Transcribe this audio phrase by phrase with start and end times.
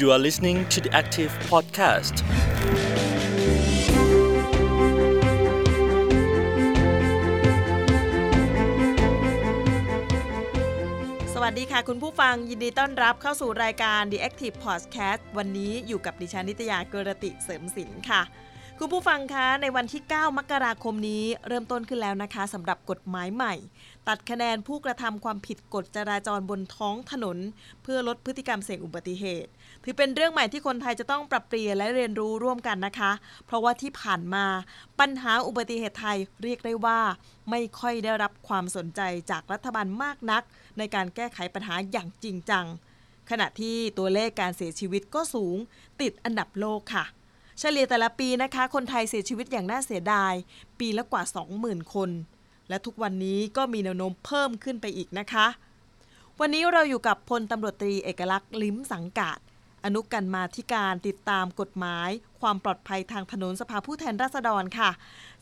[0.00, 2.14] You are listening to the Active Podcast.
[11.34, 18.22] สวัสดีค่ะ คุณผู้ฟังยินดีต้อนรับเข้าสู่รายการ The Active Podcast วันนี้อยู่กับดิฉันนิตยาเกรติเสริมสินค่ะ
[18.82, 23.54] คุณผู้ฟังคะในวันที่ 9 มกราคมนี้เริ่มต้นขึ้นแล้วนะคะสำหรับกฎหมายใหม่
[24.08, 27.38] ตัดคะแนนผู้กระทำความผิดกฎจราจรบนท้องถนน
[27.82, 29.50] เพื่อลดพฤติกรรมเสี่ยงอุบัติเหตุ
[29.84, 33.12] ถือเป็นเรื่องใหม่ที่คนไทยจะต้องปรับเปลี่ยนและเรียนรู้ร่วมกันนะคะ
[33.46, 34.44] เพราะว่าที่ผ่านมา
[35.00, 37.00] ปัญหาอุบัติเหตุไทยเรียกได้ว่า
[37.50, 39.00] ไม่ค่อยได้รับความสนใจ
[39.30, 40.42] จากรัฐบาลมากนัก
[40.78, 42.66] ในการแก้ไขปัญหาอย่างจริงจัง
[43.30, 45.56] ขณะที่ตัวเลขการเสียชีวิตก็สูง
[46.00, 47.06] ติดอันดับโลกค่ะ
[47.60, 50.34] เฉลี่ยแต่ละปีนะคะ คนไทยเสียชีวิตอย่างน่าเสียดาย
[50.78, 51.22] ปีละกว่า
[51.58, 52.10] 20,000 คน
[52.68, 55.46] และทุกวันนี้ก็มีแนวโน้มเพิ่มขึ้นไปอีกนะคะ
[56.40, 59.38] วันนี้เราอยู่กับพลตำรวจตรีเอกลักษณ์ลิ้มสังกาด
[59.84, 64.90] อนุกันมาธิการติดตามกฎหมาย ความปลอดภัยทางถนนสภาผู้แทนราษฎรค่ะ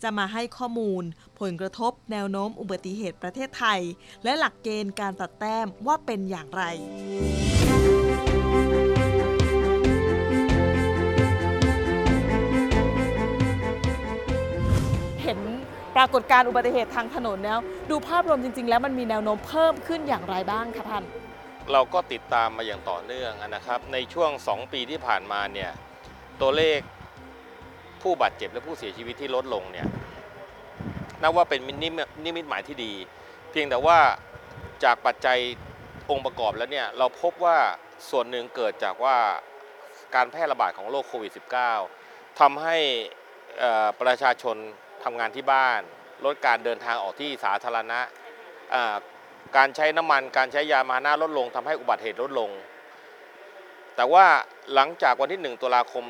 [0.03, 1.05] จะมาให้ข้อมูล
[1.41, 3.81] ผลกระทบแนวโน้มอุบัติเหตุประเทศไทย
[4.25, 6.63] และหลักเกณฑ์การตัดแต้มว่าเป็นอย่างไร
[15.99, 17.59] ปรากฏการอุบัติเหตุทางถนนแล้ว
[17.91, 21.05] ดูภาพรวมจริง ๆ แล้วมันมีแนวโน้มเพิ่มขึ้นอย่างไรบ้างคะท่าน
[21.73, 25.71] เราก็ติดตามมาอย่างต่อเนื่องนะครับ ในช่วง 2 ปีที่ผ่านมาเนี่ย
[26.41, 26.81] ตัวเลข
[28.03, 29.87] ผู้บาดเจ็บและผู้เสียชีวิตที่ลดลงเนี่ย
[31.23, 32.93] นับว่าเป็นนิมิตนิมิตหมายที่ดี
[33.51, 33.99] เพียงแต่ว่า
[34.85, 35.39] จากปัจจัย
[36.11, 37.59] องค์ประกอบแล้วเนี่ยเราพบว่า
[38.11, 39.17] ส่วนหนึ่งเกิดจากว่า
[40.15, 41.33] การแพร่ระบาดของโรคโควิด
[41.85, 42.77] -19 ทำให้
[44.01, 44.59] ประชาชน
[45.09, 45.81] ทำงานที่บ้าน
[46.25, 48.01] ลดการเดินทางออกที่สาธารณะ
[49.57, 52.51] การใช้น้ำมันการใช้ยานพาหนะลดลงทำให้อุบัติเหตุลดลง
[53.97, 54.27] แต่ว่า
[54.75, 56.05] หลังจากวันที่ 1 ตุลาคม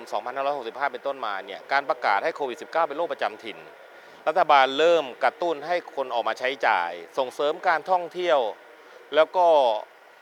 [0.44, 3.58] 2565 เป็นต้นมาเนี่ยการประกาศให้โควิด -19 เป็นโรคประจำถิ่น
[4.26, 8.40] รัฐบาลเริ่มกระตุ้นให้คนออกมาใช้จ่าย ส่งเสริมการท่องเที่ยว
[9.14, 9.46] แล้วก็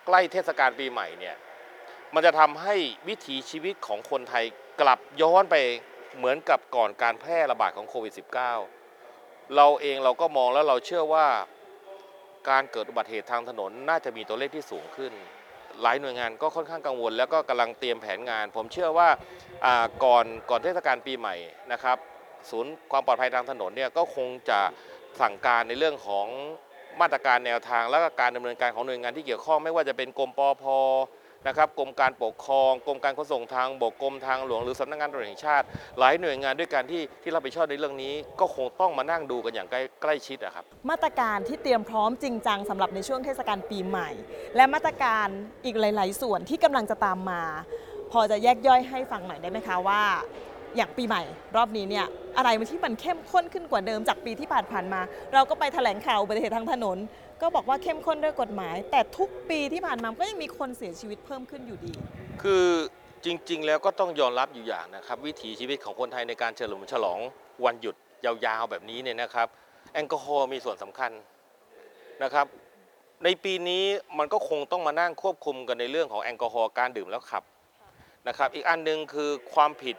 [0.06, 1.36] ใกล้เทศกาลปีใหม่เนี่ย
[2.14, 2.74] มันจะทำให้
[3.08, 4.44] วิถีชีวิตของคนไทย
[4.80, 5.56] กลับย้อนไป
[6.18, 8.12] เหมือนกับก่อนการแพร่ระบาดของโควิด
[8.84, 11.26] -19 เราเองเราก็มองแล้วเราเชื่อว่า
[12.50, 15.12] การเกิดอุบัติเหตุทางถนนน่าจะมีตัวเลขที่สูงขึ้น
[15.82, 19.08] หลายหน่วยงานก็ค่อนข้างกังวล แล้วก็กำลังเตรียมแผนงาน ผมเชื่อว่า
[20.04, 21.34] ก่อนก่อนเทศกาลปีใหม่
[21.72, 21.96] นะครับ
[22.50, 24.60] ศูนย์ความปลอดภัยทางถนนเนี่ยก็คงจะ
[25.20, 26.26] สั่งการในเรื่องของ
[27.00, 30.64] มาตรการแนวทาง และการดำเนินการของหน่วยงานที่เกี่ยวข้องไม่ว่าจะเป็นกรมปอพ
[31.46, 35.66] นะครับกรมการปกครองกรมการขนส่งทางบกกรมทางหลวงหรือสำนักงานตำรวจแห่งชาติ
[35.98, 44.10] หลายหน่วยงานด้วยกันที่ที่รับผิดชอบในเรื่องนี้ ก็คงต้องมานั่งดูกันอย่างใกล้ใกล้ชิดอะครับมาตรการที่เตรียมพร้อมจริงจังสำหรับในช่วงเทศกาลปีใหม่
[44.56, 45.28] และมาตรการ
[45.64, 47.42] อีกหลาย ๆ ส่วนที่กำลังจะตามมา
[48.12, 50.02] พอจะแยกย่อยให้ฟังหน่อยได้ไหมคะว่า
[50.76, 51.22] อย่างปีใหม่
[51.56, 52.06] รอบนี้เนี่ย
[52.36, 55.00] อะไรมันที่มันเข้มข้นขึ้นกว่าเดิมจากปีที่ผ่านๆมา
[55.34, 56.98] เราก็ไปแถลงข่าวอุบัติเหตุทางถนน
[57.40, 61.92] ก็บอกว่าเข้มข้นด้วยกฎหมาย แต่ทุกปีที่ผ่านมาก็ยังมีคนเสียชีวิตเพิ่มขึ้นอยู่ดี
[62.42, 62.66] คือ
[63.24, 67.18] จริง ๆ แล้วก็ต้องยอมรับอยู่อย่างนะครับ วิถีชีวิตของคนไทยในการเฉลิมฉลอง
[67.64, 69.48] วันหยุดยาวๆแบบนี้เนี่ยนะครับ
[69.92, 71.10] แอลกอฮอล์มีส่วนสำคัญ
[72.22, 72.46] นะครับ
[73.24, 73.84] ในปีนี้
[74.18, 77.42] มันก็คงต้องมานั่งควบคุมกันในเรื่องของแอลกอฮอล์การดื่มแล้วขับ
[78.28, 79.96] นะครับ อีกอันหนึงคือความผิด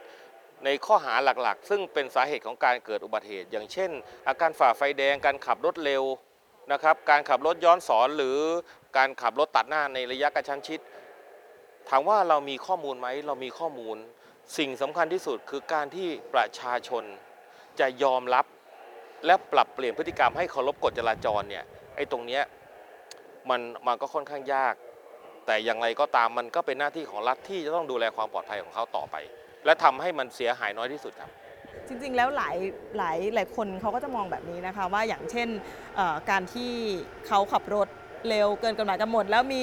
[0.64, 3.90] ในข้อหาหลักๆ ซึ่งเป็นสาเหตุของการเกิดอุบัติเหตุ อย่างเช่น
[4.28, 6.02] อาการฝ่าไฟแดงการขับรถเร็ว
[6.72, 8.38] นะครับการขับรถย้อนสอนหรือ
[8.96, 10.80] การขับรถตัดหน้าในระยะกระชั้นชิด
[11.88, 13.96] ถามว่าเรามีข้อมูลไหมเรามีข้อมูล
[14.58, 17.04] สิ่งสำคัญที่สุดคือการที่ประชาชน
[17.80, 18.46] จะยอมรับ
[19.26, 21.64] และปรับเปลี่ยนพฤติกรรมให้เคารพกฎจราจรเนี่ย
[21.96, 22.42] ไอ้ตรงเนี้ย
[23.50, 24.74] มันมันก็ค่อนข้างยาก
[25.46, 29.16] แต่อย่างไรก็ตามมันก็เป็นหน้าที่ของรัฐที่จะต้องดูแลความปลอดภัยของเขาต่อไป
[29.64, 31.30] และทำให้มันเสียหายน้อยที่สุดครับ
[31.88, 32.56] จริงๆ แล้วหลาย
[32.98, 35.48] หลายหลายคนเขาก็จะมองแบบนี้นะคะ ว่าอย่างเช่น
[36.30, 36.72] การที่
[37.26, 37.88] เขาขับรถ
[38.28, 39.62] เร็วเกินกำหนดกำหนด แล้วมี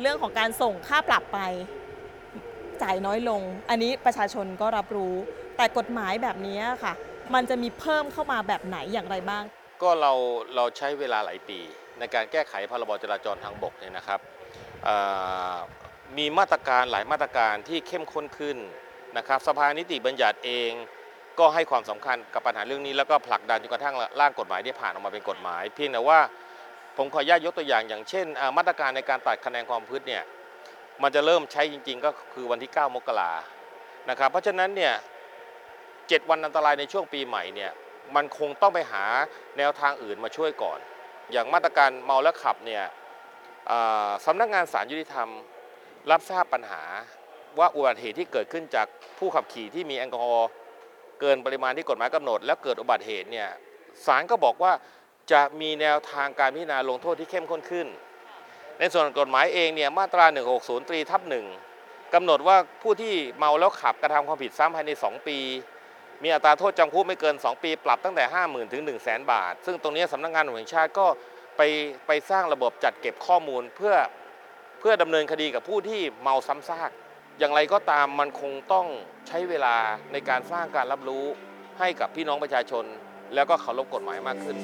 [0.00, 1.38] เรื่องของการส่งค่าปรับไป
[2.82, 5.14] จ่ายน้อยลง อันนี้ประชาชนก็รับรู้
[5.56, 6.92] แต่กฎหมายแบบนี้ค่ะ
[7.34, 9.44] มันจะมีเพิ่มเข้ามาแบบไหนอย่างไรบ้าง
[9.82, 10.12] ก็เรา
[10.56, 11.58] เราใช้เวลาหลายปี
[11.98, 14.20] ในการแก้ไขพรบจราจรทางบกเนี่ยนะครับ
[16.18, 18.56] มีมาตรการหลายมาตรการที่เข้มข้นขึ้น
[19.16, 20.70] นะครับ สภานิติบัญญัติเอง
[21.38, 26.18] ก็ให้ความสำคัญกับปัญหาเรื่องนี้แล้วก็ผลักดันจนกระทั่งร่างกฎหมายได้ผ่านออกมาเป็นกฎหมายเพียงแต่ว่า
[26.96, 30.22] ผมขออนุญาตยกตัวอย่างอย่างเช่น มาตรการในการตัดคะแนนความพืชเนี่ย
[31.02, 33.32] มันจะเริ่มใช้จริง ๆ ก็คือวันที่ 9 มกรา
[34.10, 34.94] นะครับเพราะฉะนั้นเนี่ย
[36.08, 37.70] เจ็ดวันอันตรายในช่วงปีใหม่เนี่ย
[38.16, 39.04] มันคงต้องไปหา
[39.58, 40.78] แนวทางอื่นมาช่วยก่อน
[41.32, 42.84] อย่างมาตรการเมาแล้วขับเนี่ย
[44.26, 45.28] สำนักงานสารยุติธรรม
[46.10, 46.82] รับทราบปัญหา
[47.58, 48.86] ว่าอุบัติเหตุที่เกิดขึ้นจาก
[49.18, 50.48] ผู้ขับขี่ที่มีแอลกอฮอล์
[51.20, 53.48] เกินปริมาณที่กฎหมายกำหนด แล้วเกิดอุบัติเหตุเนี่ย
[54.06, 54.72] ศาลก็บอกว่า
[55.32, 57.86] จะมีแนวทางการพิจารณาลงโทษที่เข้มข้นขึ้น
[58.78, 60.24] ในส่วนกฎหมายเองเนี่ยมาตรา
[60.56, 61.46] 160ตรีทับหนึ่ง
[62.14, 65.38] กำหนดว่าผู้ที่เมาแล้วขับกระทำความผิดซ้ำภายใน 2 ปี
[66.22, 71.06] มีอัตราโทษจำคุกไม่เกิน 2 ปี ปรับตั้งแต่ 50,000ถึง1 0 0 0 0แบาท ซึ่งตรงนี้สำนักงานวจแห่งชาติก็
[71.56, 71.62] ไป
[72.06, 73.94] ไปสร้างระบบจัดเก็บข้อมูลเพื่อ
[74.80, 76.90] เพื่อดำเนินคดีกับผู้ที่เมาซ้ำซาก
[77.38, 78.86] อย่างไรก็ตามมันคงต้อง
[79.28, 79.76] ใช้เวลา
[80.12, 81.24] ในการสร้างการรับรู้
[81.78, 82.84] ให้กับพี่น้องประชาชน
[83.34, 84.56] แล้วก็เคารพกฎหมายมากขึ้น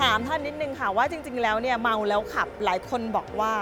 [0.00, 3.52] ถามท่านนิดนึงค่ะว่าจริง ๆ แล้วเนี่ยเมาแล้วขับหลายคนบอกว่า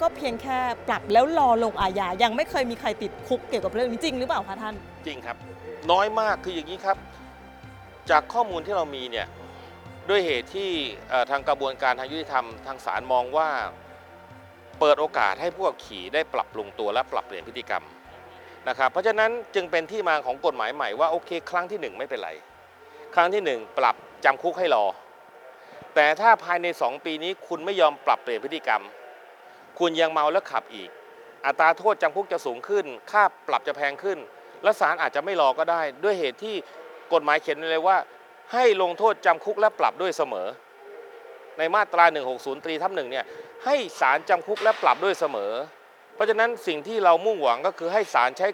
[0.00, 0.58] ก็เพียงแค่
[0.88, 4.74] ปรับแล้วรอลงอาญายังไม่เคยมีใครติดคุกเกี่ยวกับเรื่องนี้จริงหรือเปล่าคะท่าน
[5.06, 5.36] จริงครับ
[5.90, 6.96] น้อยมากคืออย่างนี้ครับ
[8.10, 9.26] จากข้อมูลที่เรามีเนี่ย
[10.10, 10.70] ด้วยเหตุที่
[11.30, 13.48] ทางกระบวนการทางยุติธรรมทางศาลมองว่า
[14.80, 17.84] เปิดโอกาสให้ผู้ขับขี่ได้ปรับปรุงตัวและปรับเปลี่ยนพฤติกรรม
[18.68, 22.30] นะครับเพราะฉะนั้นจึงเป็นที่มาของกฎหมายใหม่ว่าโอเค ครั้งที่หนึ่งไม่เป็นไร
[23.14, 24.84] ครั้งที่หนึ่งปรับจำคุกให้รอ
[25.94, 28.82] แต่ถ้าภายใน 2 ปีนี้คุณไม่ยอมปรับเปลี่ยนพฤติกรรม
[29.78, 30.90] คุณยังเมาแล้วขับอีก
[31.46, 34.18] อัตราโทษจำคุกจะสูงขึ้น ค่าปรับจะแพงขึ้น
[34.62, 36.54] และศาลอาจจะไม่รอก็ได้ ด้วยเหตุที่
[37.12, 37.96] กฎหมายเขียนไว้เลยว่า
[38.52, 40.48] ให้ลงโทษจำคุกและปรับด้วยเสมอ
[41.58, 42.04] ในมาตรา
[42.34, 43.24] 160ตรีทับหนึ่งเนี่ย
[43.64, 45.52] ให้ศาลจำคุกและปรับด้วยเสมอ
[46.14, 48.46] เพราะฉะนั้นสิ่งที่เรามุ่งหวังก็คือให้ศาลใช้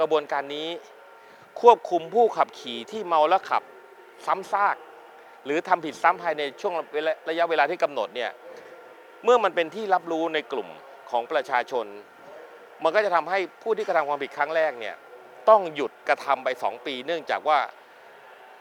[0.00, 0.68] กระบวนการนี้
[1.60, 3.62] ควบคุมผู้ขับขี่ที่เมาแล้วขับ
[4.26, 4.76] ซ้ำซาก
[5.44, 6.74] หรือทำผิดซ้ำภายในช่วง
[7.28, 8.30] ระยะเวลาที่กำหนดเนี่ย
[9.24, 10.68] เมื่อมันเป็นที่รับรู้ในกลุ่ม
[11.10, 11.86] ของประชาชน
[12.82, 14.94] มันก็จะทำให้ผู้ที่กระทำความผิดครั้งแรกเนี่ย
[15.48, 17.58] ต้องหยุดกระทำไป 2 ปี เนื่องจากว่า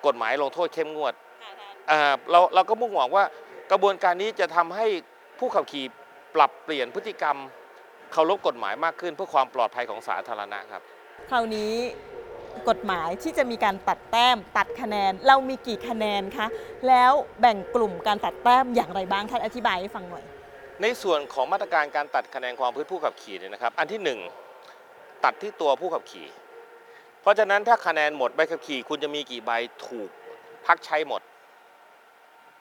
[0.05, 1.13] กฎหมายลงโทษเข้มงวด
[1.91, 1.99] อ่า
[2.31, 3.23] เราเราก็มุ่งหวังว่า
[3.71, 4.87] กระบวนการนี้จะทำให้
[5.39, 5.85] ผู้ขับขี่
[6.35, 7.37] ปรับเปลี่ยนพฤติกรรม
[8.13, 10.81] เคารพกฎหมายมากขึ้น เพื่อความปลอดภัยของสาธารณะครับ
[11.29, 11.73] คราวนี้
[12.69, 16.47] กฎหมายที่จะมีการตัดแต้ม ตัดคะแนน เรามีกี่คะแนนคะ
[16.87, 20.23] แล้วแบ่งกลุ่มการตัดแต้มอย่างไรบ้างท่านอธิบายให้ฟังหน่อย
[20.81, 24.19] ในส่วนของมาตรการการตัดคะแนนความพื้นผู้ขับขี่เนี่ยนะครับ อันที่หนึ่ง
[25.25, 26.27] ตัดที่ตัวผู้ขับขี่
[27.25, 29.51] เพราะฉะนั้นถ้าคะแนนหมดใบขับขี่ คุณจะมีกี่ใบ
[29.85, 30.09] ถูก
[30.65, 31.21] พักใช้หมด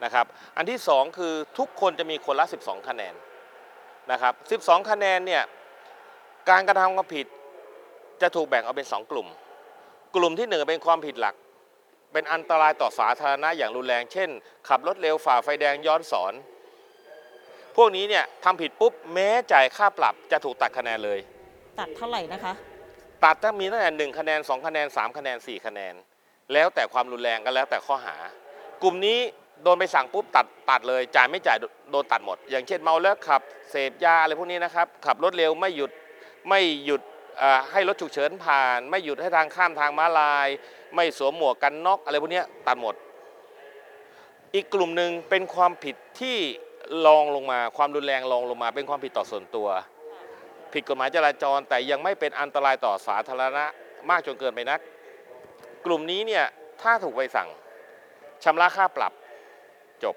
[0.04, 0.26] นะครับ
[0.56, 3.14] อันที่สองคือทุกคนจะมีคนละ 12 คะแนน
[4.12, 5.42] นะครับ12 คะแนนเนี่ย
[6.50, 7.26] การกระทำความผิด
[8.22, 9.28] จะถูกแบ่งออกเป็น 2 กลุ่ม
[10.16, 11.34] กลุ่มที่หนึ่งเป็นความผิดหลัก
[12.12, 14.28] เป็นอันตรายต่อสาธารณะอย่างรุนแรง เช่น
[14.68, 16.32] ขับรถเร็วฝ่าไฟแดงย้อนสอน
[17.76, 21.18] พวกนี้เนี่ยทำผิดปุ๊บแม้จ่ายค่าปรับจะถูกตัดคะแนนเลย
[21.80, 22.54] ตัดเท่าไหร่นะคะ
[23.24, 25.94] ตัดถ้ามีตั้งแต่หนึ่งคะแนนสองคะแนนสามคะแนนสี่คะแนน
[26.52, 28.16] แล้วแต่ความรุนแรงก็แล้วแต่ข้อหา
[28.82, 29.18] กลุ่มนี้
[29.62, 31.58] โดนไปสั่งปุ๊บตัดตัดเลยจ่ายไม่จ่าย
[31.90, 35.90] โดนตัดหมด อย่างเช่นเมาแล้วขับเสพยาอะไรพวกนี้นะครับขับรถเร็วไม่หยุด
[36.48, 37.02] ไม่หยุด
[37.72, 40.48] ให้รถฉุกเฉินผ่าน ไม่หยุดให้ทางข้ามทางม้าลาย
[40.94, 42.94] ไม่สวมหมวกกันน็อกอะไรพวกนี้ตัดหมด
[44.54, 46.36] อีกกลุ่มหนึ่งเป็นความผิดที่
[47.06, 49.68] รองลงมา ความรุนแรงรองลงมา เป็นความผิดต่อส่วนตัว
[50.74, 53.64] ผิดกฎหมายจราจร แต่ยังไม่เป็นอันตรายต่อสาธารณะ
[54.10, 54.80] มากจนเกินไปนัก
[55.86, 56.44] กลุ่มนี้เนี่ย
[56.82, 57.48] ถ้าถูกใบสั่ง
[58.44, 59.12] ชำระค่าปรับ
[60.04, 60.16] จบ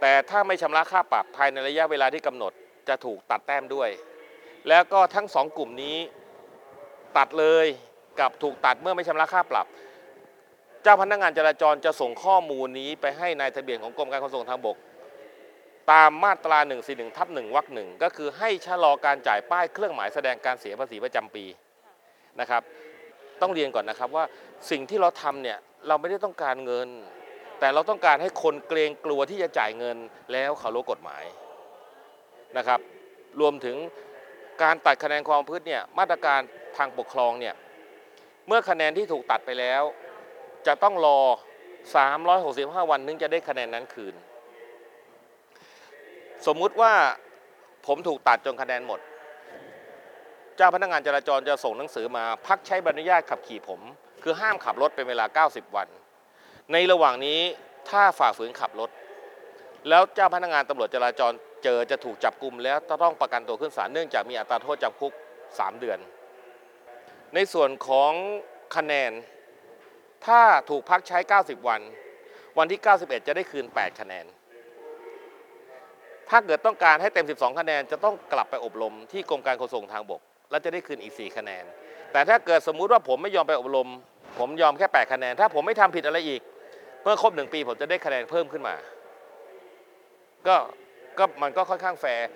[0.00, 2.52] แต่ถ้าไม่ชำระค่าปรับภายในระยะเวลาที่กำหนด
[2.88, 3.88] จะถูกตัดแต้มด้วย
[4.68, 5.96] แล้วก็ทั้งสองกลุ่มนี้
[7.16, 7.66] ตัดเลย
[8.20, 9.66] กับถูกตัดเมื่อไม่ชำระค่าปรับ
[10.82, 14.76] เจ้าพนักงานจราจรจะส่งข้อมูลนี้ไปให้นายทะเบียนของกรมการขนส่งทางบก
[15.92, 21.44] ตามมาตรา 141ทับ1วรรคหนึ่งก็คือให้ชะลอการจ่ายป้ายเครื่องหมายแสดงการเสียภาษีประจำปี
[22.40, 22.62] นะครับ
[23.40, 24.24] ต้องเรียนก่อนนะครับว่า
[24.70, 26.88] สิ่งที่เราทำเนี่ยเราไม่ได้ต้องการเงิน
[27.60, 29.96] แต่เราต้องการให้คนเกรงกลัวที่จะจ่ายเงิน
[30.32, 31.24] แล้วเคารพกฎหมาย
[32.56, 32.80] นะครับ
[33.40, 33.76] รวมถึง
[34.62, 36.40] การตัดคะแนนความพืชเนี่ยมาตรการ
[36.76, 37.54] ทางปกครองเนี่ย
[38.46, 39.82] เมื่อคะแนนที่ถูกตัดไปแล้ว
[40.66, 41.20] จะต้องรอ
[42.04, 44.14] 365 วันถึงจะได้คะแนนนั้นคืน
[46.46, 46.92] สมมุติว่า
[47.86, 49.00] ผมถูกตัดจนคะแนนหมด
[50.56, 53.80] เจ้าพนักงานจราจรจะส่งหนังสือมา พักใช้ใบอนุญาตขับขี่ผม
[54.22, 55.88] คือห้ามขับรถเป็นเวลา 90 วัน
[56.72, 57.40] ในระหว่างนี้
[57.90, 58.90] ถ้าฝ่าฝืนขับรถ
[59.88, 61.32] แล้วเจ้าพนักงานตำรวจจราจร
[61.64, 65.12] เจอจะถูกจับกลุ่มแล้วต้องประกันตัวขึ้นศาลเนื่องจากมีอัตราโทษจำคุก
[65.46, 65.98] 3 เดือน
[67.34, 68.12] ในส่วนของ
[68.76, 69.12] คะแนน
[70.26, 70.40] ถ้า
[70.70, 71.80] ถูกพักใช้ 90 วัน
[72.58, 74.26] วันที่ 91 จะได้คืน 8 คะแนน
[76.30, 80.20] ถ้าเกิดต้องการให้เต็ม 12 คะแนน จะต้องกลับไปอบรมที่กรมการขนส่งทางบก
[80.50, 81.64] แล้วจะได้คืนอีก 4 คะแนน
[82.12, 83.88] แต่ถ้าเกิดสมมุติว่าผมไม่ยอมไปอบรม
[84.38, 86.40] ผมยอมแค่ 8 คะแนน ถ้าผมไม่ทำผิดอะไรอีก
[87.02, 88.74] เมื่อครบ 1 ปีผมจะได้คะแนนเพิ่มขึ้นมา
[90.46, 90.56] ก็
[91.18, 92.26] ก็มันก็ค่อนข้างแฟร์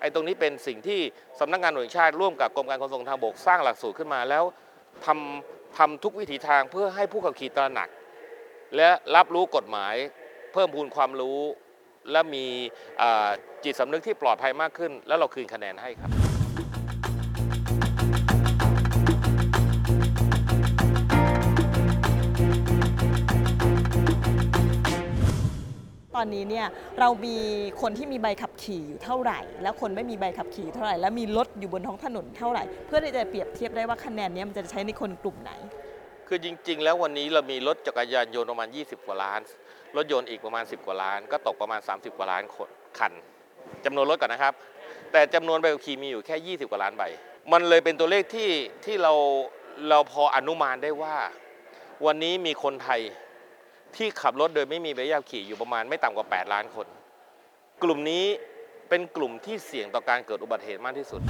[0.00, 1.00] ไอ้ตรงนี้เป็นสิ่งที่
[1.40, 4.44] สำนักงานตำรวจแห่งชาติร่วมกับกรมการขนส่งทางบกสร้างหลักสูตรขึ้นมาแล้ว
[5.06, 7.88] ทำทำทุกวิถีทางเพื่อให้ผู้ขับขี่ตระหนัก
[8.76, 9.94] และรับรู้กฎหมาย
[10.52, 11.40] เพิ่มพูนความรู้
[12.10, 12.44] และมี
[13.02, 13.28] อ่า
[13.64, 16.10] จิตสำนึกที่ปลอดภัยมากขึ้น แล้วเราคืนคะแนนให้ครับ
[26.16, 26.66] ตอนนี้เนี่ย
[27.00, 27.36] เรามี
[27.82, 35.52] คนที่มีใบขับขี่อยู่เท่าไหร่ แล้วคนไม่มีใบขับขี่เท่าไหร่ แล้วมีรถอยู่บนท้องถนนเท่าไหร่ เพื่อที่จะเปรียบเทียบได้ว่าคะแนนเนี้ยมันจะใช้ในคนกลุ่มไหน
[36.28, 39.40] คือจริง ๆ แล้ววันนี้เรามีรถจักรยานยนต์ประมาณ 20 กว่าล้าน
[39.96, 42.68] รถยนต์อีกประมาณ 10 กว่าล้าน ก็ตกประมาณ 30 กว่าล้านคน
[42.98, 43.12] คัน
[43.84, 44.54] จำนวนรถก่อนนะครับ
[45.12, 47.02] แต่จำนวนใบขับขี่มีอยู่แค่ 20 กว่าล้านใบ
[47.52, 48.50] มันเลยเป็นตัวเลขที่
[48.84, 49.12] ที่เรา
[49.88, 51.16] เราพออนุมานได้ว่า
[52.06, 53.00] วันนี้มีคนไทย
[53.96, 56.86] ที่ขับรถโดยไม่มีใบขับขี่อยู่ประมาณไม่ต่ำกว่า 8 ล้านคน
[57.82, 58.24] กลุ่มนี้
[58.88, 61.20] เป็นกลุ่มที่เสี่ยงต่อการเกิดอุบัติเหตุมากที่สุด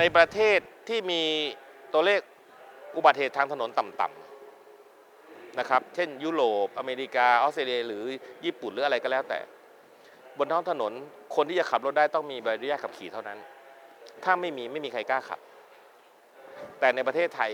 [0.00, 1.22] ในประเทศที่มี
[1.92, 2.20] ตัวเลข
[2.96, 8.04] อุบัติเหตุทางถนนต่ำๆนะครับ เช่น ยุโรป อเมริกา ออสเตรเลีย หรือ
[8.44, 9.38] ญี่ปุ่นหรืออะไรก็แล้วแต่
[10.38, 10.92] บนท้องถนน
[11.36, 13.38] คนที่จะขับรถได้ต้องมีใบอนุญาตขับขี่เท่านั้น
[14.24, 15.40] ถ้าไม่มีไม่มีใครกล้าขับ
[16.80, 17.52] แต่ในประเทศไทย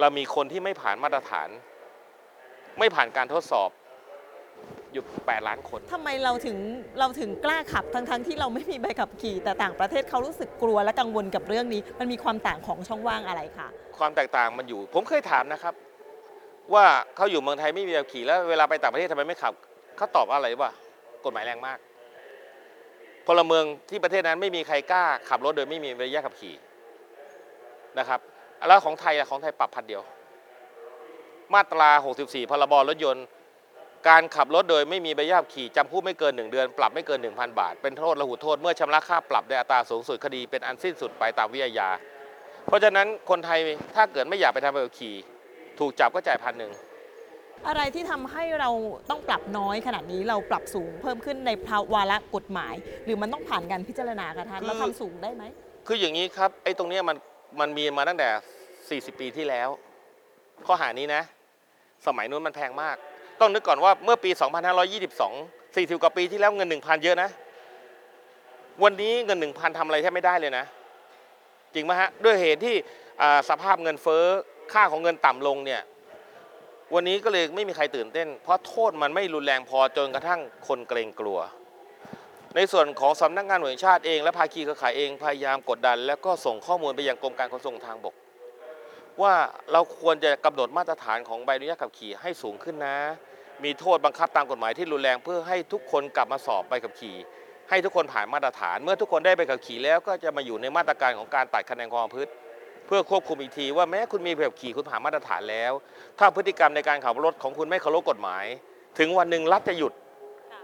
[0.00, 1.48] เรามีคนที่ไม่ผ่านมาตรฐาน
[2.78, 3.70] ไม่ผ่านการทดสอบ
[4.94, 6.56] อยู่8ล้านคนทำไมเราถึง
[7.00, 15.74] เราถึงกล้าขับทั้งทั้งๆที่เราไม่มีใบขับขี่ แต่ต่างประเทศเขารู้สึกกลัวและกังวลกับเรื่องนี้ มันมีความต่างของช่องว่างอะไรคะความแตกต่างมันอยู่ ผมเคยถามนะครับ
[16.74, 16.84] ว่า
[17.16, 19.52] เขาอยู่เมืองไทยไม่มีใบขับขี่แล้วเวลาไปต่างประเทศทำไมไม่ขับ
[19.96, 20.70] เขาตอบว่าอะไรว่า
[21.24, 21.78] กฎหมายแรงมาก
[23.26, 26.54] พลเมืองที่ประเทศนั้นไม่มีใครกล้าขับรถโดยไม่มีใบอนุญาตขับขี่
[27.98, 28.20] นะครับ
[28.68, 30.02] แล้วของไทยอะของไทยปรับพันเดียว
[31.54, 33.26] มาตรา 64 พรบรถยนต์
[34.08, 41.88] การขับรถโดยไม่มีใบอนุญาตขับขี่จำคุกไม่เกิน 1 เดือน ปรับไม่เกิน 1,000 บาท เป็นโทษระหูโทษเมื่อชำระค่าปรับในอัตราสูงสุดคดีเป็นอันสิ้นสุดไปตามวิทยา
[42.66, 43.58] เพราะฉะนั้นคนไทย
[43.94, 45.14] ถ้าเกิดไม่อยากไปทำใบขับขี่
[45.78, 46.72] ถูกจับก็จ่ายพันหนึ่ง
[47.68, 48.70] อะไรที่ทำให้เรา
[49.10, 55.44] ต้องปรับน้อยขนาดนี้เราปรับสูงเพิ่มขึ้นในภาวาระกฎหมาย หรือมันต้องผ่านการพิจารณาคะท่านคือเราทำสูงได้ไหม
[55.86, 57.16] คืออย่างนี้ครับไอ้ตรงเนี้ยมัน
[57.60, 58.28] มันมีมาตั้งแต่
[59.12, 59.68] 40 ปีที่แล้ว
[60.66, 61.22] ข้อหานี้นะ
[62.06, 62.96] สมัยนู้นมันแพงมาก
[63.40, 64.30] ต้องนึกก่อนว่าเมื่อปี
[64.96, 67.30] 2522 40 กว่าปีที่แล้วเงิน 1,000 เยอะนะ
[68.82, 70.64] วันนี้เงิน 1,000ทำอะไรแทบไม่ได้เลยนะ
[71.74, 72.74] จริงไหมฮะ ด้วยเหตุที่
[73.48, 74.24] สภาพเงินเฟ้อ
[74.72, 75.82] ค่าของเงินต่ำลงเนี่ย
[76.94, 81.38] วันนี้ก็เลยไม่มีใครตื่นเต้น เพราะโทษมันไม่รุนแรงพอจนกระทั่งคนเกรงกลัว
[82.56, 88.14] ในส่วนของสำนักงานหน่วยชาติเองและภาคีเครือข่ายเองพยายามกดดัน แล้วก็ส่งข้อมูลไปยังกรมการขนส่งทางบก
[89.22, 89.34] ว่า
[89.72, 92.96] เราควรจะกำหนดมาตรฐานของใบอนุญาตขับขี่ให้สูงขึ้นนะ
[93.64, 97.16] มีโทษบังคับตามกฎหมายที่รุนแรงเพื่อให้ทุกคนกลับมาสอบใบขับขี่
[97.70, 102.32] ให้ทุกคนผ่านมาตรฐาน เมื่อทุกคนได้ใบขับขี่แล้วก็จะมาอยู่ในมาตรการของการตัดคะแนนความประพฤติ
[102.86, 105.72] เพื่อควบคุมอีกทีว่าแม้คุณมีใบขับขี่คุณผ่านมาตรฐานแล้ว
[106.18, 108.44] ถ้าพฤติกรรมในการขับรถของคุณไม่เคารพกฎหมาย
[108.98, 109.92] ถึงวันหนึ่งรัฐจะหยุด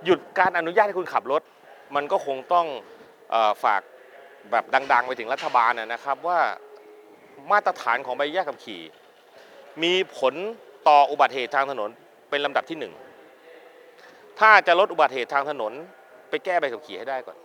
[0.07, 1.43] หยุดการอนุญาตให้คุณขับรถ
[1.95, 2.67] มันก็คงต้อง
[3.35, 3.83] ออฝาก
[4.51, 6.39] แบบดัง ๆ ไปถึงรัฐบาลนนะครับว่า
[7.53, 8.83] มาตรฐานของใบอนุญาตขับขี่
[9.83, 10.35] มีผล
[10.89, 11.91] ต่ออุบัติเหตุทางถนน
[12.31, 12.93] เป็นลำดับที่หนึ่ง
[14.41, 15.73] ถ้าจะลดอุบัติเหตุทางถนน
[16.31, 17.37] ไปแก้ใบขับขี่ให้ได้ก่อน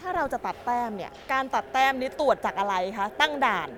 [0.00, 3.68] ถ้าเราจะตัดแต้มเนี่ย การตัดแต้มนี้ตรวจจากอะไรคะ ตั้งด่าน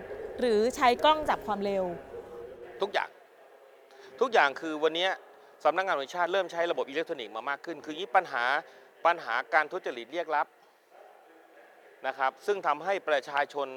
[0.40, 1.84] หรือใช้กล้องจับความเร็ว
[2.80, 3.08] ทุกอย่าง
[4.20, 5.08] ทุกอย่างคือวันนี้
[5.64, 8.44] สำนักงานตำรวจแห่งชาติเริ่มใช้ระบบอิเล็กทรอนิกส์มามากขึ้น คือนี้ปัญหา
[9.06, 10.46] ปัญหาการทุจริตเรียกรับ
[12.06, 13.68] นะครับ ซึ่งทำให้ประชาชน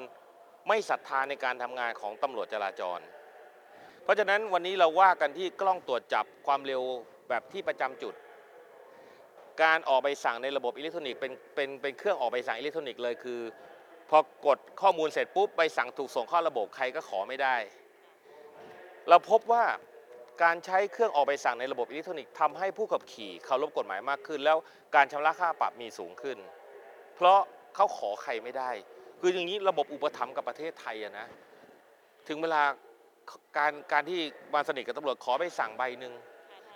[0.68, 3.00] ไม่ศรัทธาในการทำงานของตำรวจจราจร
[4.02, 6.82] เพราะฉะนั้นวันนี้เราว่ากันที่กล้องตรวจจับความเร็ว
[7.28, 8.14] แบบที่ประจำจุด
[9.62, 13.40] การออกใบสั่งในระบบอิเล็กทรอนิกส์เป็นเป็นเป็นเครื่องออกใบสั่งอิเล็กทรอนิกส์เลยคือ
[14.10, 17.56] พอกดข้อมูลเสร็จปุ๊บใบสั่งถูกส่งเข้าระบบใครก็ขอไม่ได้
[19.08, 19.64] เราพบว่า
[20.42, 24.58] การใช้เครื่องออกใบสั่งในระบบอิเล็กทรอนิกส์ทำให้ผู้ขับขี่เคารพกฎหมายมากขึ้น แล้ว
[24.94, 26.38] การชำระค่าปรับมีสูงขึ้น
[27.16, 27.38] เพราะ
[27.74, 28.70] เขาขอใครไม่ได้
[29.20, 31.26] คืออย่างนี้ระบบอุปถัมภ์กับประเทศไทยอะนะ
[32.28, 32.62] ถึงเวลา
[33.56, 34.20] การการที่
[34.54, 36.14] มาสนิทกับตำรวจขอใบสั่งใบหนึ่ง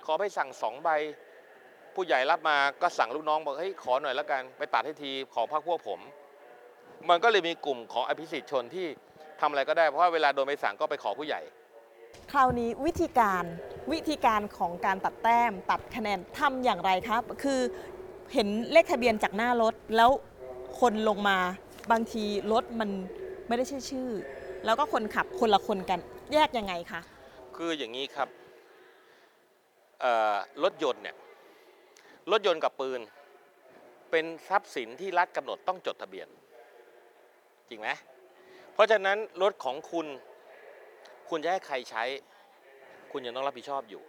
[0.07, 0.91] ขอใบสั่งสองใบ
[1.95, 6.01] ผู้ใหญ่รับมาก็สั่งลูกน้องบอกเฮ้ยขอหน่อยแล้วกันไปตัดให้ทีขอพักพวกผม
[7.09, 8.87] มันก็เลยมีกลุ่มของอภิสิทธิชนที่
[9.41, 11.41] ทำอะไรก็ได้เพราะว่าเวลาโดนใบสั่งก็ไปขอผู้ใหญ่
[12.33, 13.45] คราวนี้วิธีการ
[13.93, 17.61] วิธีการของการตัดแต้ม ตัดคะแนนทำอย่างไรครับ คือ
[18.35, 20.11] เห็นเลขทะเบียนจากหน้ารถ แล้ว
[20.81, 21.39] คนลงมา
[21.91, 22.91] บางทีรถมัน
[23.49, 24.09] ไม่ได้ใช่ชื่อ
[24.65, 26.01] แล้วก็คนขับคนละคนกัน
[26.33, 27.01] แยกยังไงคะ
[27.57, 28.29] คืออย่างนี้ครับ
[30.01, 31.17] เอ่อรถยนต์เนี่ย
[32.31, 33.01] รถยนต์กับปืน
[34.11, 36.29] เป็นทรัพย์สินที่รัฐกำหนดต้องจดทะเบียน
[37.69, 37.89] จริงไหม
[38.75, 40.07] เพราะฉะนั้นรถของคุณ
[41.35, 42.05] คุณจะให้ใครใช้
[43.13, 44.03] คุณยังต้องรับผิดชอบอยู่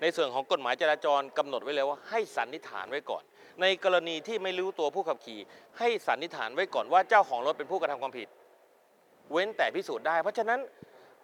[0.00, 3.22] ในส่วนของกฎหมายจราจรกำหนดไว้แล้วว่าให้สันนิษฐานไว้ก่อน
[3.60, 5.40] ในกรณีที่ไม่รู้ตัวผู้ขับขี่
[5.78, 8.28] ให้สันนิษฐานไว้ก่อนว่าเจ้าของรถเป็นผู้กระทำความผิด
[9.32, 10.60] เว้นแต่พิสูจน์ได้ เพราะฉะนั้น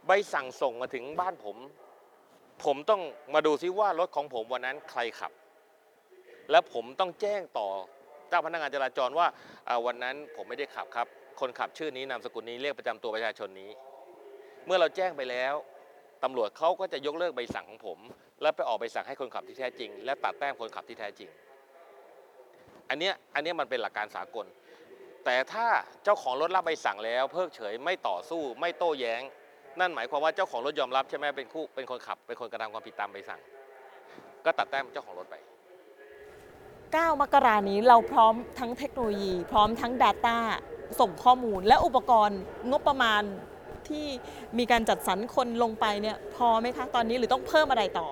[0.07, 1.57] ใบสั่งส่งมาถึงบ้านผม
[2.65, 3.03] ผมต้อง
[3.35, 5.33] มาดูซิว่ารถของผมวันนั้นใครขับ
[6.51, 7.69] และผมต้องแจ้งต่อ
[8.29, 9.27] เจ้าพนักงานจราจรว่า
[9.87, 11.07] วันนั้นผมไม่ได้ขับครับ
[11.41, 13.71] คนขับชื่อนี้นามสกุลนี้เลขประจำตัวประชาชนนี้
[14.69, 15.55] เมื่อเราแจ้งไปแล้ว
[16.25, 17.99] ตำรวจเขาก็จะยกเลิกใบสั่งของผม
[18.43, 21.29] แล้วไปออกใบสั่งให้คนขับที่แท้จริง และตัดแต้มคนขับที่แท้จริง
[22.89, 24.47] อันเนี้ยอันเนี้ยมันเป็นหลักการสากล
[25.25, 25.67] แต่ถ้า
[26.05, 29.23] เจ้าของรถรับใบสั่งแล้ว เพิกเฉยไม่ต่อสู้ไม่โต้แย้ง
[29.81, 33.41] นั่นหมายความว่าเจ้าของรถยอมรับใช่ไหมเป็นคู่เป็นคนขับเป็นคนกระทำความผิดตามใบสั่ง
[34.45, 35.37] ก็ตัดแต้มเจ้าของรถไป
[36.49, 40.37] 9 มกรานี้เราพร้อมทั้งเทคโนโลยี พร้อมทั้ง Data
[41.01, 42.39] ส่งข้อมูลและอุปกรณ์
[42.71, 43.23] งบประมาณ
[43.91, 44.07] ที่
[44.59, 48.07] มีการจัดสรรคนลงไปเนี่ยพอไหมคะ ตอนนี้หรือต้องเพิ่มอะไรต่อ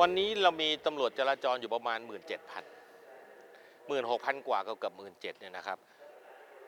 [0.00, 2.18] วันนี้เรามีตำรวจจราจรอยู่ประมาณ 1 7 0 0
[3.88, 5.78] 0 16,000 กว่าเกือบเกือบ17,000เนี่ยนะครับ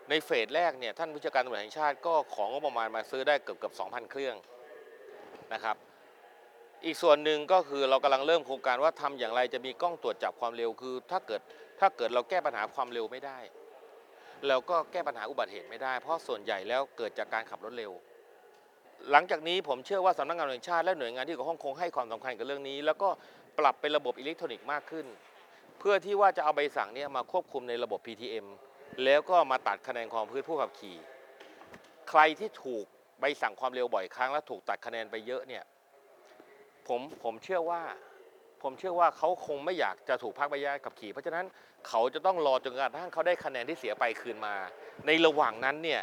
[0.09, 4.37] ในเฟสแรกเนี่ยท่านผู้จัดการตำรวจแห่งชาติก็ของงบประมาณมาซื้อได้เกือบเกือบ2,000 เครื่อง
[5.55, 5.77] นะครับ
[6.85, 11.41] อีกส่วนหนึ่งก็คือเรากำลังเริ่มโครงการว่าทำอย่างไรจะมีกล้องตรวจจับความเร็วคือ ถ้าเกิด
[11.81, 13.39] ถ้าเกิดเราแก้ปัญหาความเร็วไม่ได้
[14.49, 17.93] เราก็แก้ปัญหาอุบัติเหตุไม่ได้ เพราะส่วนใหญ่แล้วเกิดจากการขับรถเร็ว
[19.11, 23.09] หลังจากนี้ผมเชื่อว่าสำนักงานตำรวจแห่งชาติและหน่วยงานที่เกี่ยวข้องคงให้ความสำคัญกับเรื่องนี้ แล้วก็
[23.59, 25.07] ปรับเป็นระบบอิเล็กทรอนิกส์มากขึ้น
[25.79, 28.47] เพื่อที่ว่าจะเอาใบสั่งเนี้มาควบคุมในระบบ PTM
[29.05, 30.97] แล้วก็มาตัดคะแนนความพื้นผู้ขับขี่
[32.11, 32.85] ใครที่ถูก
[33.21, 35.65] ใบสั่งความเร็วบ่อยครั้งและถูกตัดคะแนนไปเยอะเนี่ย
[36.89, 37.83] ผมผมเชื่อว่า
[38.63, 41.45] ผมเชื่อว่าเขาคงไม่อยากจะถูกพักใบอนุญาตขับขี่ เพราะฉะนั้น
[41.89, 44.55] เขาจะต้องรอจนกระทั่งเขาได้คะแนนที่เสียไปคืนมา
[45.07, 46.01] ในระหว่างนั้นเนี่ย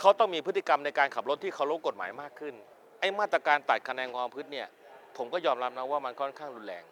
[0.00, 2.54] เขาต้องมีพฤติกรรมในการขับรถที่เคารพกฎหมายมากขึ้น
[3.00, 4.68] ไอ้มาตรการตัดคะแนนความพืชเนี่ย
[5.16, 6.84] ผมก็ยอมรับนะว่ามันค่อนข้างรุนแรง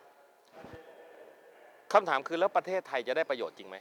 [1.93, 3.77] คำถามคือแล้วประเทศไทยจะได้ประโยชน์จริงไหม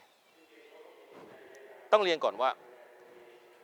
[1.91, 2.49] ต้องเรียนก่อนว่า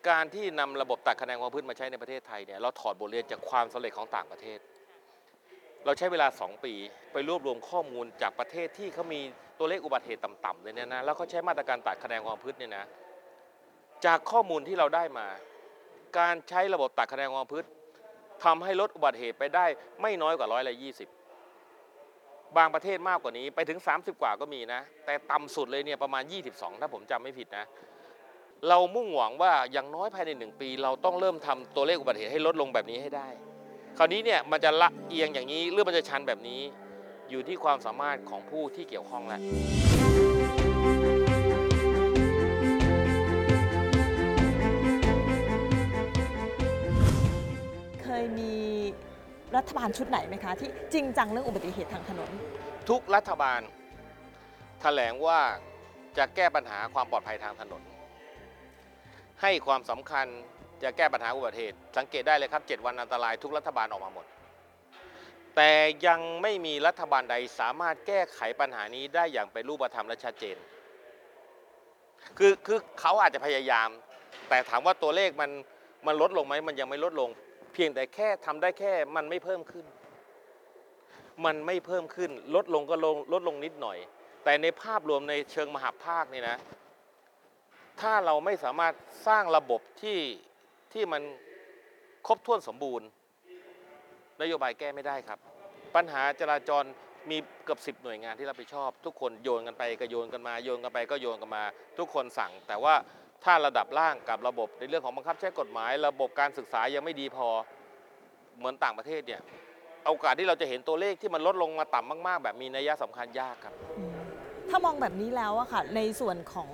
[0.10, 4.60] การที่นำระบบตัดคะแนนความพืชมาใช้ในประเทศไทยเนี่ยเราถอดบทเรียนจากความสำเร็จของต่างประเทศ
[5.86, 6.74] เราใช้เวลา 2 ปี
[7.12, 9.20] ไปรวบรวมข้อมูลจากประเทศที่เขามี
[9.60, 12.86] ตัวเลขอุบัติเหตุต่ำๆเลยเนี่ยนะแล้วเขาใช้มาตรการตัดคะแนนความพืชเนี่ยนะ
[14.06, 15.28] จากข้อมูลที่เราได้มา
[16.20, 17.66] การใช้ระบบตัดคะแนนความพืช
[18.44, 19.66] ทำให้ลดอุบัติเหตุไปได้
[20.02, 21.10] ไม่น้อยกว่าร้อยละยี่สิบ
[22.58, 27.66] บางประเทศมากกว่านี้ไปถึง 30 กว่าก็มีนะ แต่ต่ำสุดเลยเนี่ยประมาณ 22 ถ้าผมจำไม่ผิดนะ
[28.70, 33.28] เรามุ่งหวังว่าอย่างน้อยภายในหนึ่งปี เราต้องเริ่มทำตัวเลขอุบัติเหตุให้ลดลงแบบนี้ให้ได้
[33.98, 36.62] คราวนี้เนี่ยมันจะละเอียงอย่างนี้หรือมันจะชันแบบนี้
[37.30, 41.29] อยู่ที่ความสามารถของผู้ที่เกี่ยวข้องแหล้ว
[49.58, 52.30] รัฐบาลชุดไหนไหมคะที่จริงจังเรื่องอุบัติเหตุทางถนน
[52.90, 53.62] ทุกรัฐบาล
[54.82, 55.40] แถลงว่า
[56.18, 57.82] จะแก้ปัญหาความปลอดภัยทางถนน
[59.42, 60.28] ให้ความสำคัญ
[60.84, 64.26] จะแก้ปัญหาอุบัติเหตุ สังเกตได้เลยครับ 7 วันอันตรายทุกรัฐบาลออกมาหมด
[65.56, 65.72] แต่
[66.08, 70.58] ยังไม่มีรัฐบาลใดสามารถแก้ไขปัญหานี้ได้อย่างเป็นรูปธรรมและชัดเจน
[72.38, 73.90] คือคือเขาอาจจะพยายาม
[74.50, 75.52] แต่ถามว่าตัวเลขมัน
[76.08, 77.30] มันลดลงไหมมันยังไม่ลดลง
[77.80, 79.86] พียงแต่แค่ทำได้แค่มันไม่เพิ่มขึ้น
[81.46, 83.98] มันไม่เพิ่มขึ้น ลดลงก็ลงลดลงนิดหน่อย
[84.44, 86.58] แต่ในภาพรวมในเชิงมหาภาคนี่นะ
[88.02, 88.94] ถ้าเราไม่สามารถ
[89.28, 90.20] สร้างระบบที่
[90.94, 91.22] ที่มัน
[92.28, 93.08] ครบถ้วนสมบูรณ์
[94.42, 95.40] นโยบายแก้ไม่ได้ครับ
[95.96, 96.84] ปัญหาจราจร
[97.30, 101.64] มีเกือบสิบหน่วยงานที่รับผิดชอบ ทุกคนโยนกันไปก็โยนกันมาโยนกันไปก็โยนกันมา
[101.98, 102.96] ทุกคนสั่งแต่ว่า
[103.44, 107.48] ถ้าระดับล่างกับระบบในเรื่องของบังคับใช้กฎหมาย ระบบการศึกษายังไม่ดีพอ
[108.58, 109.42] เหมือนต่างประเทศเนี่ย
[110.08, 114.20] โอกาสที่เราจะเห็นตัวเลขที่มันลดลงมาต่ำมาก ๆ แบบมีนัยสำคัญยากครับอืม
[114.70, 116.70] ถ้ามองแบบนี้แล้วอะค่ะ ในส่วนของ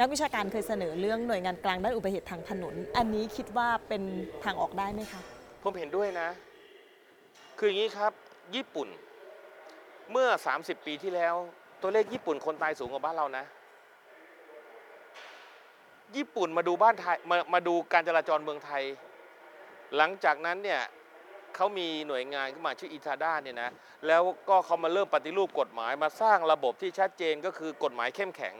[0.00, 4.02] นักวิชาการเคยเสนอเรื่องหน่วยงานกลางด้านอุบัติเหตุทางถนน อันนี้คิดว่าเป็น
[4.44, 5.20] ทางออกได้ไหมคะ
[5.62, 6.28] ผมเห็นด้วยนะ
[7.58, 8.12] คืออย่างนี้ครับ
[8.56, 8.88] ญี่ปุ่น
[10.12, 11.34] เมื่อ 30 ปีที่แล้ว
[11.82, 13.44] ตัวเลขญี่ปุ่นคนตายสูงกว่าบ้านเรานะ
[16.16, 18.82] ญี่ปุ่นมาดูบ้านไทยมามาดูการจราจรเมืองไทย
[19.96, 20.82] หลังจากนั้นเนี่ย
[21.54, 23.70] เขามีหน่วยงานขึ้นมาชื่ออิทาด้าเนี่ยนะ
[24.06, 28.54] แล้วก็เขามาเริ่มปฏิรูปกฎหมายมาสร้างระบบที่ชัดเจนก็คือกฎหมายเข้มแข็ง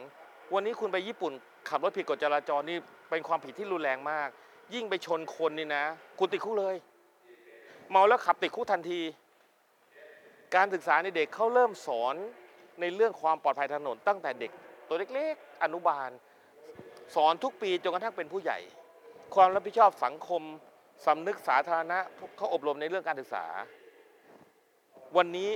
[0.54, 1.32] วันนี้คุณไปญี่ปุ่น
[1.68, 2.78] ขับรถผิดกฎจราจรนี่
[3.10, 4.28] เป็นความผิดที่รุนแรงมาก
[4.74, 5.84] ยิ่งไปชนคนนี่นะ
[6.18, 6.76] คุณติดคุกเลย
[7.90, 9.00] เมาแล้วขับติดคุกทันที
[10.54, 12.14] การศึกษาในเด็กเขาเริ่มสอน
[12.80, 14.50] ในเรื่องความปลอดภัยถนนตั้งแต่เด็ก
[14.88, 16.10] ตัวเล็กๆ อนุบาล
[17.14, 18.58] สอนทุกปีจนกระทั่งเป็นผู้ใหญ่
[19.34, 20.42] ความรับผิดชอบสังคม
[21.06, 21.98] สำนึกสาธารณะ
[22.36, 23.44] เขาอบรมในเรื่องการศึกษา
[25.16, 25.50] วันนี้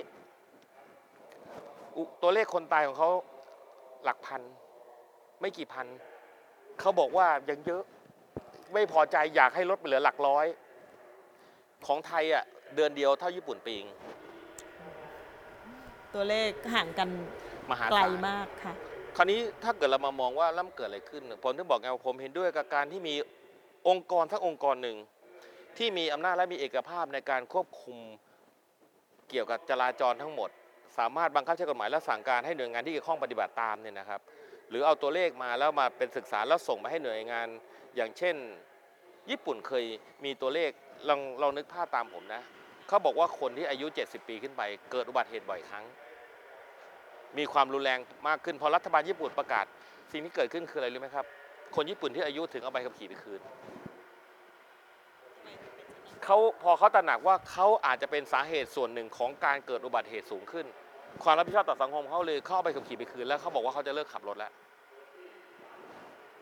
[1.97, 3.11] อุตัวเลขคนตายของเขา
[4.05, 4.43] หลักพัน
[5.41, 5.87] ไม่กี่พัน
[6.81, 7.83] เขาบอกว่ายังเยอะ
[8.73, 10.47] ไม่พอใจอยากให้ลดไปเหลือหลักร้อย
[11.87, 13.85] ของไทยอะเดือนเดียวเท่าญี่ปุ่นปีง
[16.15, 17.09] ตัวเลขห่างกัน
[17.71, 18.75] มหาไกลศาลมากค่ะ
[19.17, 23.15] คราวนี้ถ้าเกิดเรามามองว่าแล้วมันเกิดอะไรขึ้น ผมถึงบอกไงว่าผมเห็นด้วยกับการที่มี
[23.89, 24.97] องค์กรทั้งองค์กรหนึ่ง
[25.79, 27.99] ที่มีอำนาจและมีเอกภาพในการควบคุม
[29.31, 30.51] เกี่ยวกับจราจรทั้งหมด
[30.99, 34.21] สามารถบังคับใช้กฎหมายและสั่งการให้หน่วยงานที่เกี่ยวข้องปฏิบัติตามเนี่ยนะครับ
[34.71, 37.47] หรือเอาตัวเลขมาแล้วมาเป็นศึกษาแล้วส่งไปให้หน่วยงาน
[37.97, 38.37] อย่างเช่น
[39.31, 39.85] ญี่ปุ่นเคย
[40.25, 40.71] มีตัวเลข
[41.09, 42.43] ลองลองนึกภาพตามผมนะ
[42.89, 45.85] เขาบอกว่าคนที่อายุ 70 ปีขึ้นไป เกิดอุบัติเหตุบ่อยครั้ง
[47.39, 49.65] มีความรุนแรงมากขึ้นพอรัฐบาลญี่ปุ่นประกาศ
[50.13, 51.27] สิ่งที่เกิดขึ้นคืออะไรรู้ไหมครับ
[51.77, 53.41] คนญี่ปุ่นที่อายุถึงเอาใบขับขี่ไปคืน
[56.25, 60.67] เขาพอเขาตระหนักว่าเขาอาจจะเป็นสาเหตุส่วนหนึ่งของการเกิดอุบัติเหตุสูงขึ้น
[61.23, 64.53] ความรับผิดชอบต่อสังคมเขาเลยเข้าเอาใบขับขี่ไปคืน แล้วเขาบอกว่าเขาจะเลิกขับรถแล้ว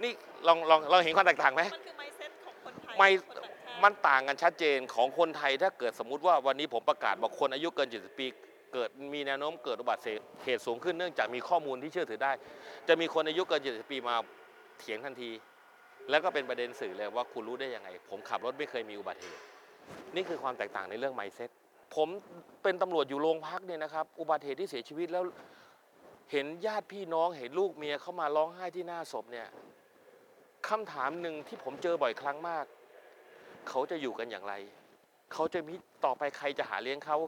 [0.03, 0.13] นี่
[0.47, 8.27] ลองลองลองเห็นความแตกต่างไหมมันคือไมเซ็ตของคนไทยไม่คนต่างชาติมันต่างกันชัดเจนของคนไทยถ้าเกิดสมมุติว่าวันนี้ผมประกาศบอกคนอายุเกิน70ปี
[8.73, 10.03] เกิดมีแนวโน้มเกิดอุบัติ
[10.45, 12.33] เหตุสูงขึ้นเนื่องจากมีข้อมูลที่เชื่อถือได้
[12.89, 14.15] จะมีคนอายุเกิน70ปีมา
[14.79, 15.31] เถียงทันที
[16.11, 19.43] แล้วก็เป็นประเด็นสื่อเลยว่าคุณรู้ได้ยังไง ผมขับรถไม่เคยมีอุบัติเหตุ
[20.15, 21.51] นี่คือความแตกต่างในเรื่องไมเซ็ต
[21.95, 22.09] ผม
[22.63, 25.25] เป็นตำรวจอยู่โรงพักเนี่ยนะครับ อุบัติเหตุที่เสียชีวิตแล้ว
[26.33, 29.47] เห็นญาติพี่น้องเห็นลูกเมียเข้ามาร้องไห้ที่หน้าศพเนี่ย
[30.69, 32.65] คำถามหนึ่งที่ผมเจอบ่อยครั้งมาก
[33.69, 34.55] เขาจะอยู่กันอย่างไร
[35.33, 37.19] เขาจะมีต่อไปใครจะหาเลี้ยงเขา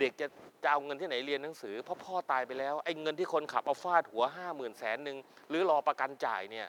[0.00, 0.26] เด็กจะ
[0.62, 5.16] จะเอาเงินที่ไหนเรียนหนังสือเพราะพ่อตายไปแล้วไอ้เงินที่คนขับเอาฟาดหัวห้าหมื่นแสนหนึ่ง
[5.48, 6.68] หรือรอประกันจ่ายเนี่ย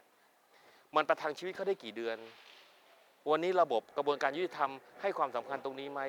[0.95, 2.17] มันประทังชีวิตเขาได้กี่เดือน
[3.29, 6.01] วันนี้ระบบกระบวนการยุติธรรมให้ความสำคัญตรงนี้ไหม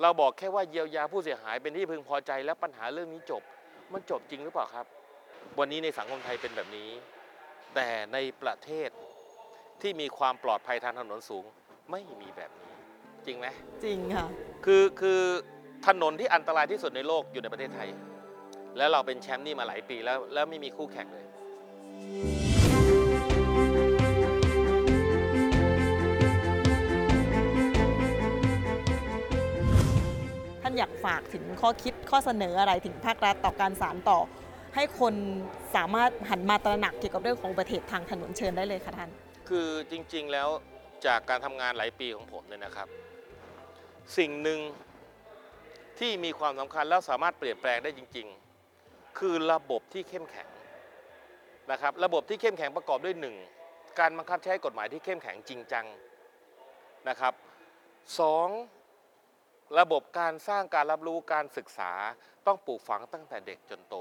[0.00, 3.42] เราบอกแค่ว่าเยียวยาผู้เสียหายเป็นที่พึงพอใจและปัญหาเรื่องนี้จบ
[3.92, 4.86] มันจบจริงหรือเปล่าครับ
[5.58, 6.90] วันนี้ในสังคมไทยเป็นแบบนี้
[7.74, 8.88] แต่ในประเทศ
[9.82, 11.44] ที่มีความปลอดภัยทางถนนสูง
[11.90, 12.74] ไม่มีแบบนี้
[13.26, 13.46] จริงไหม
[13.84, 14.26] จริงค่ะ
[14.64, 15.22] คือคือ
[15.86, 17.88] ถนนที่อันตรายที่สุดในโลกอยู่ในประเทศไทย
[18.76, 21.26] แล้วเราเป็นแชมป์นี่มาหลายปีแล้วแล้วไม่มีคู่แข่งเลย
[30.62, 34.18] ท่านอยากฝากถึงข้อคิดข้อเสนออะไรถึงภาครัฐต่อการสารต่อ
[34.74, 35.14] ให้คน
[35.74, 39.10] สามารถหันมาตระหนักเกี่ยวกับเรื่องของอุบัติเหตุทางถนนเชิญได้เลยค่ะท่าน
[39.48, 40.48] คือจริงๆแล้ว
[41.06, 42.88] จากการทำงานหลายปีของผมเนี่ยนะครับ
[44.18, 44.58] สิ่งหนึ่ง
[45.98, 48.26] ที่มีความสำคัญแล้วสามารถเปลี่ยนแปลงได้จริง
[48.72, 50.48] ๆ คือระบบที่เข้มแข็ง
[51.70, 53.36] นะครับระบบที่เข้มแข็งประกอบด้วยหนึ่ง
[53.98, 55.86] การบังคับใช้กฎหมายที่เข้มแข็งจริงจัง
[57.08, 57.34] นะครับ
[58.20, 58.48] สอง
[59.78, 61.92] ระบบการสร้างการรับรู้การศึกษา
[62.46, 63.96] ต้องปลูกฝังตั้งแต่เด็กจนโต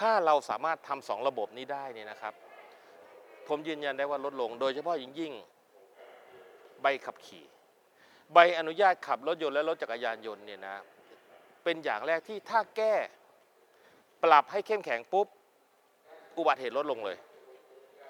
[0.00, 2.34] ถ้าเราสามารถทำสองระบบนี้ได้เนี่ยนะครับ
[3.48, 5.32] ผมยืนยันได้ว่าลดลงโดยเฉพาะยิ่งยิ่ง
[6.82, 7.44] ใบขับขี่
[8.34, 10.76] ใบอนุญาตขับรถยนต์และรถจักรยานยนต์เนี่ยนะ
[11.64, 12.94] เป็นอย่างแรกที่ถ้าแก้
[14.24, 15.26] ปรับให้เข้มแข็งปุ๊บ
[16.38, 17.16] อุบัติเหตุลดลงเลย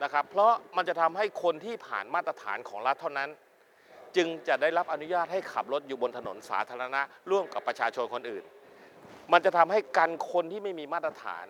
[0.02, 3.30] นะครับ เพราะมันจะทำให้คนที่ผ่านมาตรฐานของรัฐเท่านั้น
[4.16, 8.44] จึงจะได้รับอนุญาตให้ขับรถอยู่บนถนนสาธารณะ ร่วมกับประชาชนคนอื่น
[9.32, 11.46] มันจะทำให้กันคนที่ไม่มีมาตรฐาน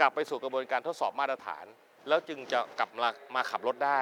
[0.00, 1.64] กลับไปสู่กระบวนการทดสอบมาตรฐาน
[2.08, 4.00] แล้วจึงจะกลับมามาขับรถได้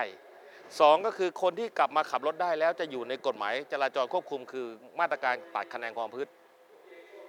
[0.81, 4.67] สองก็คือคนที่กลับมาขับรถได้แล้วจะอยู่ในกฎหมายจราจรควบคุมคือ
[5.01, 6.31] มาตรการตัดคะแนนความพฤติ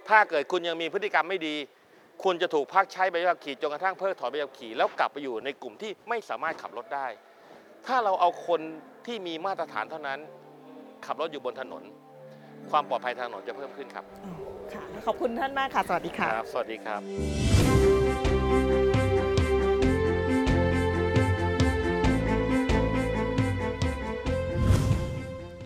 [0.09, 1.55] ถ้าเกิดคุณยังมีพฤติกรรมไม่ดี
[2.23, 7.07] คุณจะถูกพักใช้ใบขับขี่จนกระทั่งเพิกถอนใบขับขี่แล้วกลับไปอยู่ในกลุ่มที่ไม่สามารถขับรถได้
[7.87, 8.61] ถ้าเราเอาคน
[9.05, 10.19] ที่มีมาตรฐานเท่านั้น
[11.05, 11.83] ขับรถอยู่บนถนน
[12.71, 14.05] ความปลอดภัยทางถนนจะเพิ่มขึ้นครับ
[14.73, 17.01] ค่ะขอบคุณท่านมากค่ะ สวัสดีค่ะ ครับ สวัสดีครับ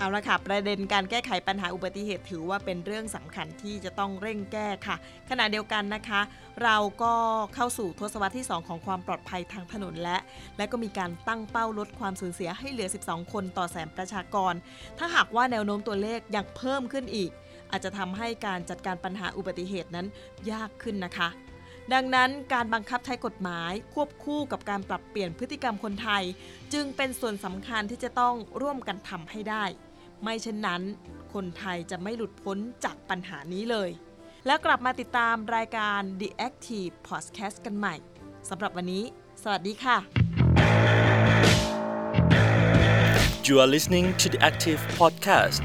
[0.03, 4.95] เอาละค่ะ ประเด็นการแก้ไขปัญหาอุบัติเหตุถือว่าเป็นเรื่องสำคัญที่จะต้องเร่งแก้ค่ะ
[5.29, 6.21] ขณะเดียวกันนะคะ
[6.63, 7.13] เราก็
[7.55, 10.17] เข้าสู่ทศวรรษที่ 2 ของความปลอดภัยทางถนนและ
[10.57, 14.53] และก็มีการตั้งเป้าลดความสูญเสียให้เหลือ 12 คนต่อแสนประชากร
[14.97, 17.31] ถ้าหากว่าแนวโน้มตัวเลขยังเพิ่มขึ้นอีก
[17.71, 20.07] อาจจะทำให้การจัดการปัญหาอุบัติเหตุนั้น
[20.51, 21.29] ยากขึ้นนะคะ
[21.93, 26.23] ดังนั้นการบังคับใช้กฎหมายควบคู่กับการปรับเปลี่ยนพฤติกรรมคนไทย
[26.73, 29.63] จึงเป็นส่วนสำคัญที่จะต้องร่วมกันทำให้ได้
[30.23, 30.81] ไม่เช่นนั้น
[31.33, 33.89] คนไทยจะไม่หลุดพ้นจากปัญหานี้เลย
[34.45, 37.95] แล้วกลับมาติดตามรายการ The Active Podcast กันใหม่
[38.49, 39.03] สำหรับวันนี้
[39.43, 39.97] สวัสดีค่ะ
[43.47, 45.63] You are listening to the Active Podcast.